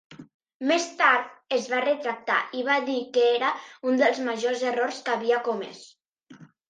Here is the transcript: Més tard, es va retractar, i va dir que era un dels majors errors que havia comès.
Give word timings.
Més 0.69 0.85
tard, 1.01 1.27
es 1.57 1.67
va 1.73 1.81
retractar, 1.83 2.37
i 2.59 2.63
va 2.69 2.77
dir 2.87 2.97
que 3.19 3.25
era 3.35 3.51
un 3.91 4.01
dels 4.01 4.23
majors 4.31 4.65
errors 4.73 5.03
que 5.09 5.15
havia 5.19 5.43
comès. 5.51 5.85